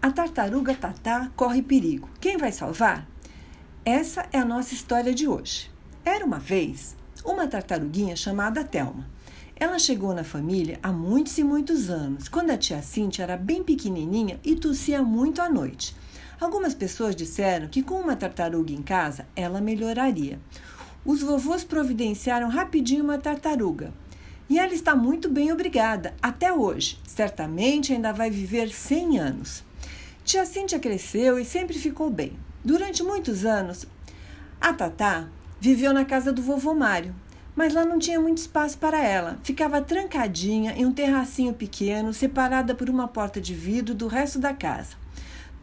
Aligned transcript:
A 0.00 0.12
tartaruga 0.12 0.76
Tatá 0.76 1.28
corre 1.34 1.60
perigo. 1.60 2.08
Quem 2.20 2.36
vai 2.36 2.52
salvar? 2.52 3.04
Essa 3.84 4.28
é 4.32 4.38
a 4.38 4.44
nossa 4.44 4.72
história 4.72 5.12
de 5.12 5.26
hoje. 5.26 5.68
Era 6.04 6.24
uma 6.24 6.38
vez 6.38 6.96
uma 7.24 7.48
tartaruguinha 7.48 8.14
chamada 8.14 8.62
Telma. 8.62 9.10
Ela 9.56 9.76
chegou 9.76 10.14
na 10.14 10.22
família 10.22 10.78
há 10.84 10.92
muitos 10.92 11.36
e 11.36 11.42
muitos 11.42 11.90
anos, 11.90 12.28
quando 12.28 12.50
a 12.50 12.56
tia 12.56 12.80
Cintia 12.80 13.24
era 13.24 13.36
bem 13.36 13.64
pequenininha 13.64 14.38
e 14.44 14.54
tossia 14.54 15.02
muito 15.02 15.42
à 15.42 15.50
noite. 15.50 15.96
Algumas 16.40 16.74
pessoas 16.74 17.16
disseram 17.16 17.66
que 17.66 17.82
com 17.82 17.96
uma 17.96 18.14
tartaruga 18.14 18.72
em 18.72 18.82
casa 18.82 19.26
ela 19.34 19.60
melhoraria. 19.60 20.38
Os 21.04 21.22
vovôs 21.22 21.64
providenciaram 21.64 22.48
rapidinho 22.48 23.02
uma 23.02 23.18
tartaruga. 23.18 23.92
E 24.48 24.60
ela 24.60 24.72
está 24.72 24.94
muito 24.94 25.28
bem, 25.28 25.52
obrigada, 25.52 26.14
até 26.22 26.52
hoje. 26.52 27.00
Certamente 27.04 27.92
ainda 27.92 28.12
vai 28.12 28.30
viver 28.30 28.70
100 28.70 29.18
anos. 29.18 29.67
Tia 30.28 30.44
Cíntia 30.44 30.78
cresceu 30.78 31.38
e 31.38 31.44
sempre 31.46 31.78
ficou 31.78 32.10
bem. 32.10 32.38
Durante 32.62 33.02
muitos 33.02 33.46
anos, 33.46 33.86
a 34.60 34.74
Tatá 34.74 35.26
viveu 35.58 35.90
na 35.94 36.04
casa 36.04 36.30
do 36.30 36.42
vovô 36.42 36.74
Mário, 36.74 37.14
mas 37.56 37.72
lá 37.72 37.82
não 37.82 37.98
tinha 37.98 38.20
muito 38.20 38.36
espaço 38.36 38.76
para 38.76 39.02
ela. 39.02 39.38
Ficava 39.42 39.80
trancadinha 39.80 40.72
em 40.72 40.84
um 40.84 40.92
terracinho 40.92 41.54
pequeno, 41.54 42.12
separada 42.12 42.74
por 42.74 42.90
uma 42.90 43.08
porta 43.08 43.40
de 43.40 43.54
vidro 43.54 43.94
do 43.94 44.06
resto 44.06 44.38
da 44.38 44.52
casa. 44.52 44.96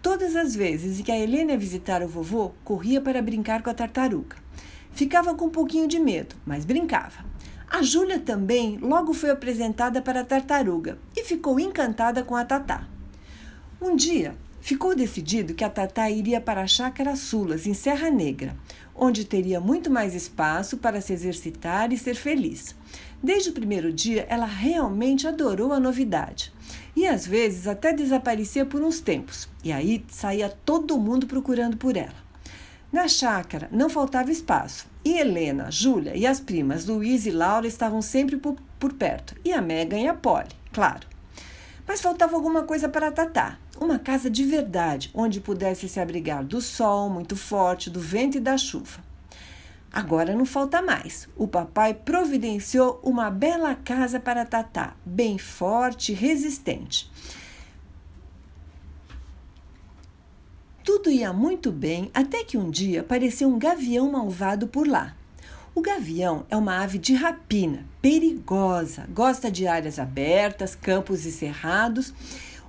Todas 0.01 0.35
as 0.35 0.55
vezes 0.55 0.99
que 0.99 1.11
a 1.11 1.19
Helena 1.19 1.51
ia 1.51 1.59
visitar 1.59 2.01
o 2.01 2.07
vovô, 2.07 2.51
corria 2.63 2.99
para 2.99 3.21
brincar 3.21 3.61
com 3.61 3.69
a 3.69 3.73
tartaruga. 3.75 4.37
Ficava 4.93 5.35
com 5.35 5.45
um 5.45 5.51
pouquinho 5.51 5.87
de 5.87 5.99
medo, 5.99 6.35
mas 6.43 6.65
brincava. 6.65 7.23
A 7.69 7.83
Júlia 7.83 8.17
também 8.17 8.79
logo 8.79 9.13
foi 9.13 9.29
apresentada 9.29 10.01
para 10.01 10.21
a 10.21 10.25
tartaruga 10.25 10.97
e 11.15 11.23
ficou 11.23 11.59
encantada 11.59 12.23
com 12.23 12.35
a 12.35 12.43
Tatá. 12.43 12.87
Um 13.79 13.95
dia, 13.95 14.35
Ficou 14.65 14.95
decidido 14.95 15.53
que 15.53 15.63
a 15.63 15.69
Tatá 15.69 16.09
iria 16.09 16.41
para 16.41 16.63
a 16.63 16.65
Chácara 16.65 17.15
Sulas, 17.15 17.67
em 17.67 17.75
Serra 17.75 18.09
Negra, 18.09 18.57
onde 18.95 19.23
teria 19.23 19.59
muito 19.59 19.91
mais 19.91 20.15
espaço 20.15 20.77
para 20.77 21.01
se 21.01 21.13
exercitar 21.13 21.93
e 21.93 21.97
ser 21.99 22.15
feliz. 22.15 22.75
Desde 23.21 23.51
o 23.51 23.53
primeiro 23.53 23.93
dia, 23.93 24.25
ela 24.27 24.47
realmente 24.47 25.27
adorou 25.27 25.71
a 25.71 25.79
novidade. 25.79 26.51
E 26.95 27.05
às 27.05 27.27
vezes 27.27 27.67
até 27.67 27.93
desaparecia 27.93 28.65
por 28.65 28.81
uns 28.81 28.99
tempos, 28.99 29.47
e 29.63 29.71
aí 29.71 30.03
saía 30.09 30.49
todo 30.49 30.97
mundo 30.97 31.27
procurando 31.27 31.77
por 31.77 31.95
ela. 31.95 32.25
Na 32.91 33.07
chácara 33.07 33.69
não 33.71 33.87
faltava 33.87 34.31
espaço, 34.31 34.87
e 35.03 35.15
Helena, 35.15 35.69
Júlia 35.69 36.17
e 36.17 36.25
as 36.25 36.39
primas 36.39 36.87
Luiz 36.87 37.27
e 37.27 37.29
Laura 37.29 37.67
estavam 37.67 38.01
sempre 38.01 38.35
por, 38.35 38.55
por 38.79 38.93
perto, 38.93 39.35
e 39.45 39.53
a 39.53 39.61
Megan 39.61 39.99
e 39.99 40.07
a 40.07 40.15
Polly, 40.15 40.49
claro. 40.73 41.05
Mas 41.87 42.01
faltava 42.01 42.35
alguma 42.35 42.63
coisa 42.63 42.89
para 42.89 43.11
Tatá. 43.11 43.59
Uma 43.79 43.99
casa 43.99 44.29
de 44.29 44.43
verdade, 44.43 45.11
onde 45.13 45.41
pudesse 45.41 45.89
se 45.89 45.99
abrigar 45.99 46.43
do 46.43 46.61
sol 46.61 47.09
muito 47.09 47.35
forte, 47.35 47.89
do 47.89 47.99
vento 47.99 48.37
e 48.37 48.39
da 48.39 48.57
chuva. 48.57 49.03
Agora 49.91 50.35
não 50.35 50.45
falta 50.45 50.81
mais. 50.81 51.27
O 51.35 51.47
papai 51.47 51.93
providenciou 51.93 52.99
uma 53.03 53.29
bela 53.29 53.75
casa 53.75 54.19
para 54.19 54.45
Tatá, 54.45 54.93
bem 55.05 55.37
forte 55.37 56.11
e 56.11 56.15
resistente. 56.15 57.09
Tudo 60.83 61.09
ia 61.09 61.33
muito 61.33 61.71
bem 61.71 62.11
até 62.13 62.43
que 62.43 62.57
um 62.57 62.69
dia 62.69 63.01
apareceu 63.01 63.49
um 63.49 63.57
gavião 63.57 64.11
malvado 64.11 64.67
por 64.67 64.87
lá. 64.87 65.15
O 65.73 65.81
gavião 65.81 66.45
é 66.49 66.55
uma 66.55 66.81
ave 66.81 66.97
de 66.97 67.13
rapina, 67.13 67.85
perigosa, 68.01 69.05
gosta 69.09 69.51
de 69.51 69.67
áreas 69.67 69.97
abertas, 69.99 70.75
campos 70.75 71.25
e 71.25 71.31
cerrados, 71.31 72.13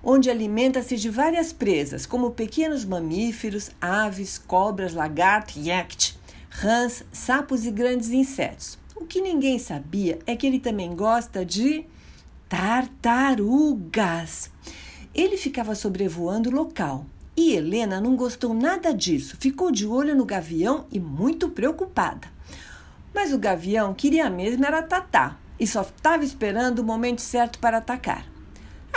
onde 0.09 0.31
alimenta-se 0.31 0.97
de 0.97 1.11
várias 1.11 1.53
presas, 1.53 2.07
como 2.07 2.31
pequenos 2.31 2.85
mamíferos, 2.85 3.73
aves, 3.81 4.39
cobras, 4.39 4.95
lagarto, 4.95 5.59
yacht, 5.59 6.17
rãs, 6.49 7.03
sapos 7.11 7.67
e 7.67 7.73
grandes 7.73 8.11
insetos. 8.11 8.79
O 8.95 9.05
que 9.05 9.21
ninguém 9.21 9.59
sabia 9.59 10.21
é 10.25 10.37
que 10.37 10.47
ele 10.47 10.61
também 10.61 10.95
gosta 10.95 11.45
de 11.45 11.85
tartarugas. 12.49 13.29
Ele 15.13 15.37
ficava 15.37 15.75
sobrevoando 15.75 16.51
o 16.51 16.55
local. 16.55 17.05
E 17.37 17.55
Helena 17.55 18.01
não 18.01 18.15
gostou 18.15 18.55
nada 18.55 18.95
disso, 18.95 19.37
ficou 19.41 19.73
de 19.73 19.89
olho 19.89 20.15
no 20.15 20.25
gavião 20.25 20.87
e 20.91 21.01
muito 21.01 21.51
preocupada. 21.51 22.29
Mas 23.13 23.33
o 23.33 23.39
gavião 23.39 23.93
queria 23.93 24.31
mesmo 24.31 24.65
era 24.65 24.83
Tatá 24.83 25.37
e 25.59 25.67
só 25.67 25.83
estava 25.83 26.25
esperando 26.25 26.79
o 26.79 26.85
momento 26.85 27.21
certo 27.21 27.59
para 27.59 27.79
atacar. 27.79 28.36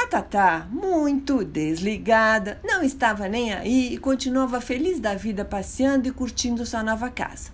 Tatá, 0.10 0.68
muito 0.72 1.46
desligada, 1.46 2.60
não 2.64 2.82
estava 2.82 3.30
nem 3.30 3.54
aí 3.54 3.94
e 3.94 3.98
continuava 4.00 4.60
feliz 4.60 5.00
da 5.00 5.14
vida 5.14 5.46
passeando 5.46 6.08
e 6.08 6.12
curtindo 6.12 6.66
sua 6.66 6.82
nova 6.82 7.12
casa. 7.12 7.52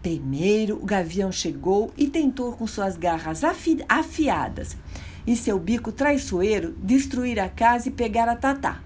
Primeiro, 0.00 0.76
o 0.76 0.86
gavião 0.86 1.32
chegou 1.32 1.92
e 1.96 2.08
tentou 2.08 2.52
com 2.52 2.68
suas 2.68 2.96
garras 2.96 3.42
afi 3.42 3.84
afiadas 3.88 4.76
e 5.26 5.34
seu 5.34 5.58
bico 5.58 5.90
traiçoeiro 5.90 6.76
destruir 6.80 7.40
a 7.40 7.48
casa 7.48 7.88
e 7.88 7.92
pegar 7.92 8.28
a 8.28 8.36
Tatá. 8.36 8.80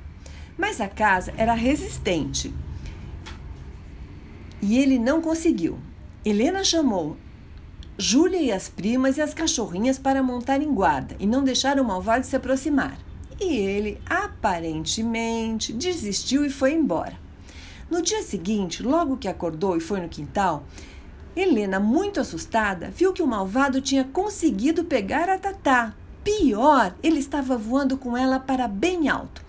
Mas 0.57 0.81
a 0.81 0.89
casa 0.89 1.35
era 1.37 1.53
resistente 1.53 2.51
e 4.63 4.79
ele 4.79 4.99
não 4.99 5.21
conseguiu. 5.21 5.79
Helena 6.25 6.65
chamou 6.65 7.19
Júlia 7.99 8.39
e 8.39 8.53
as 8.53 8.69
primas 8.69 9.17
e 9.17 9.23
as 9.23 9.33
cachorrinhas 9.33 9.99
para 9.99 10.23
montar 10.23 10.61
em 10.61 10.71
guarda 10.75 11.17
e 11.19 11.27
não 11.27 11.43
deixar 11.43 11.81
o 11.81 11.85
malvado 11.85 12.27
se 12.27 12.37
aproximar. 12.37 12.99
E 13.41 13.57
ele, 13.57 13.99
aparentemente, 14.05 15.73
desistiu 15.73 16.45
e 16.45 16.51
foi 16.51 16.75
embora. 16.75 17.19
No 17.91 18.03
dia 18.03 18.23
seguinte, 18.23 18.83
logo 18.83 19.17
que 19.17 19.29
acordou 19.29 19.79
e 19.79 19.81
foi 19.81 20.01
no 20.01 20.11
quintal, 20.11 20.65
Helena, 21.35 21.81
muito 21.81 22.21
assustada, 22.21 22.91
viu 22.95 23.15
que 23.15 23.23
o 23.23 23.27
malvado 23.27 23.81
tinha 23.81 24.05
conseguido 24.05 24.85
pegar 24.85 25.31
a 25.31 25.39
Tatá. 25.39 25.95
Pior, 26.23 26.95
ele 27.03 27.19
estava 27.19 27.57
voando 27.57 27.97
com 27.97 28.15
ela 28.15 28.39
para 28.39 28.69
bem 28.69 29.09
alto. 29.09 29.43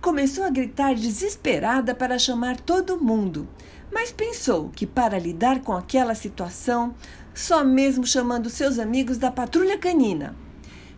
Começou 0.00 0.44
a 0.44 0.50
gritar 0.50 0.94
desesperada 0.94 1.96
para 1.96 2.16
chamar 2.16 2.60
todo 2.60 3.00
mundo 3.00 3.48
mas 3.92 4.12
pensou 4.12 4.70
que 4.74 4.86
para 4.86 5.18
lidar 5.18 5.60
com 5.60 5.72
aquela 5.72 6.14
situação, 6.14 6.94
só 7.34 7.64
mesmo 7.64 8.06
chamando 8.06 8.50
seus 8.50 8.78
amigos 8.78 9.16
da 9.16 9.30
patrulha 9.30 9.78
canina. 9.78 10.34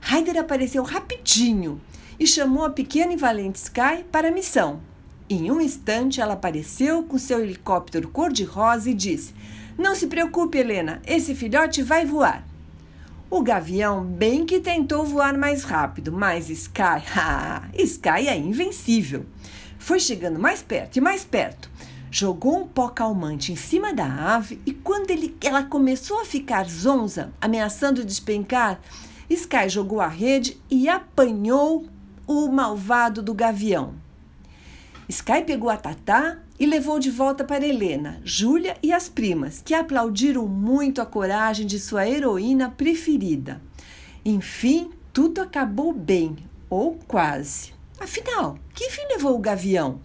Ryder 0.00 0.38
apareceu 0.38 0.82
rapidinho 0.82 1.80
e 2.18 2.26
chamou 2.26 2.64
a 2.64 2.70
pequena 2.70 3.12
e 3.12 3.16
valente 3.16 3.58
Sky 3.58 4.04
para 4.10 4.28
a 4.28 4.32
missão. 4.32 4.80
Em 5.28 5.50
um 5.50 5.60
instante, 5.60 6.20
ela 6.20 6.34
apareceu 6.34 7.02
com 7.04 7.16
seu 7.18 7.40
helicóptero 7.40 8.08
cor-de-rosa 8.08 8.90
e 8.90 8.94
disse: 8.94 9.34
Não 9.78 9.94
se 9.94 10.06
preocupe, 10.06 10.58
Helena, 10.58 11.00
esse 11.06 11.34
filhote 11.34 11.82
vai 11.82 12.04
voar. 12.04 12.44
O 13.30 13.42
gavião 13.42 14.04
bem 14.04 14.44
que 14.44 14.58
tentou 14.58 15.04
voar 15.04 15.38
mais 15.38 15.62
rápido, 15.62 16.10
mas 16.10 16.50
Sky, 16.50 17.04
Sky 17.78 18.26
é 18.26 18.36
invencível. 18.36 19.24
Foi 19.78 20.00
chegando 20.00 20.40
mais 20.40 20.62
perto 20.62 20.96
e 20.96 21.00
mais 21.00 21.24
perto 21.24 21.69
jogou 22.10 22.58
um 22.58 22.66
pó 22.66 22.88
calmante 22.88 23.52
em 23.52 23.56
cima 23.56 23.92
da 23.92 24.34
ave 24.34 24.60
e 24.66 24.72
quando 24.72 25.10
ele, 25.10 25.36
ela 25.40 25.62
começou 25.62 26.20
a 26.20 26.24
ficar 26.24 26.68
zonza, 26.68 27.32
ameaçando 27.40 28.04
despencar, 28.04 28.80
Sky 29.28 29.68
jogou 29.68 30.00
a 30.00 30.08
rede 30.08 30.60
e 30.68 30.88
apanhou 30.88 31.86
o 32.26 32.48
malvado 32.48 33.22
do 33.22 33.32
gavião. 33.32 33.94
Sky 35.08 35.42
pegou 35.46 35.70
a 35.70 35.76
Tatá 35.76 36.38
e 36.58 36.66
levou 36.66 36.98
de 36.98 37.10
volta 37.10 37.44
para 37.44 37.66
Helena, 37.66 38.20
Júlia 38.24 38.76
e 38.82 38.92
as 38.92 39.08
primas, 39.08 39.62
que 39.64 39.72
aplaudiram 39.72 40.46
muito 40.46 41.00
a 41.00 41.06
coragem 41.06 41.66
de 41.66 41.78
sua 41.78 42.08
heroína 42.08 42.70
preferida. 42.70 43.62
Enfim, 44.24 44.90
tudo 45.12 45.40
acabou 45.40 45.92
bem, 45.92 46.36
ou 46.68 46.98
quase. 47.08 47.72
Afinal, 47.98 48.58
que 48.74 48.90
fim 48.90 49.02
levou 49.08 49.34
o 49.34 49.40
gavião? 49.40 50.00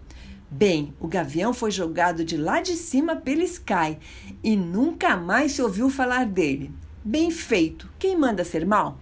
Bem, 0.58 0.94
o 1.02 1.08
gavião 1.10 1.54
foi 1.54 1.70
jogado 1.70 2.24
de 2.24 2.38
lá 2.38 2.62
de 2.62 2.78
cima 2.78 3.18
pela 3.18 3.44
Sky 3.44 3.98
e 4.42 4.56
nunca 4.56 5.18
mais 5.18 5.52
se 5.52 5.62
ouviu 5.62 5.90
falar 5.90 6.26
dele. 6.26 6.72
Bem 7.04 7.30
feito. 7.30 7.90
Quem 8.00 8.18
manda 8.18 8.46
ser 8.46 8.66
mal? 8.66 8.98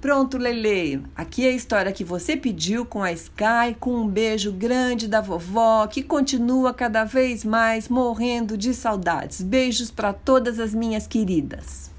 Pronto, 0.00 0.38
Lele. 0.38 1.02
Aqui 1.14 1.46
é 1.46 1.50
a 1.50 1.54
história 1.54 1.92
que 1.92 2.02
você 2.02 2.34
pediu 2.34 2.86
com 2.86 3.02
a 3.02 3.12
Sky, 3.12 3.76
com 3.78 3.94
um 3.94 4.08
beijo 4.08 4.52
grande 4.52 5.06
da 5.06 5.20
vovó, 5.20 5.86
que 5.86 6.02
continua 6.02 6.72
cada 6.72 7.04
vez 7.04 7.44
mais 7.44 7.90
morrendo 7.90 8.56
de 8.56 8.72
saudades. 8.72 9.42
Beijos 9.42 9.90
para 9.90 10.14
todas 10.14 10.58
as 10.58 10.72
minhas 10.72 11.06
queridas. 11.06 11.89